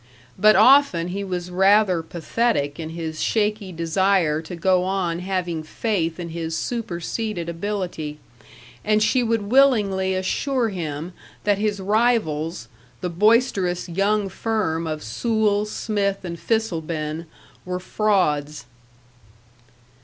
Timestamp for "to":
4.41-4.55